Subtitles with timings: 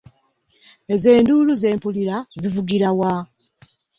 [0.93, 3.13] Ezo enduulu ze mpulira zivugira wa?